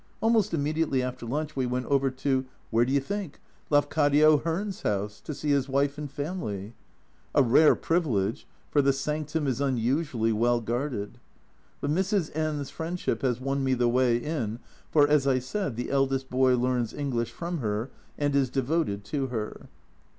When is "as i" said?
15.07-15.37